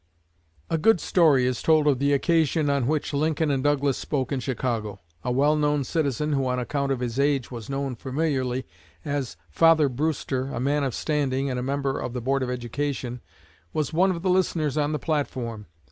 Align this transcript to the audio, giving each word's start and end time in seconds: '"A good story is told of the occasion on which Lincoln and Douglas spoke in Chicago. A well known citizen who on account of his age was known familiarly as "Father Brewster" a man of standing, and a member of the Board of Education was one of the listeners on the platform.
'"A 0.71 0.79
good 0.79 0.99
story 0.99 1.45
is 1.45 1.61
told 1.61 1.85
of 1.85 1.99
the 1.99 2.11
occasion 2.11 2.71
on 2.71 2.87
which 2.87 3.13
Lincoln 3.13 3.51
and 3.51 3.63
Douglas 3.63 3.99
spoke 3.99 4.31
in 4.31 4.39
Chicago. 4.39 4.99
A 5.23 5.31
well 5.31 5.55
known 5.55 5.83
citizen 5.83 6.33
who 6.33 6.47
on 6.47 6.57
account 6.57 6.91
of 6.91 7.01
his 7.01 7.19
age 7.19 7.51
was 7.51 7.69
known 7.69 7.95
familiarly 7.95 8.65
as 9.05 9.37
"Father 9.51 9.89
Brewster" 9.89 10.47
a 10.47 10.59
man 10.59 10.83
of 10.83 10.95
standing, 10.95 11.51
and 11.51 11.59
a 11.59 11.61
member 11.61 11.99
of 11.99 12.13
the 12.13 12.21
Board 12.21 12.41
of 12.41 12.49
Education 12.49 13.21
was 13.73 13.93
one 13.93 14.09
of 14.09 14.23
the 14.23 14.29
listeners 14.31 14.75
on 14.75 14.91
the 14.91 14.97
platform. 14.97 15.67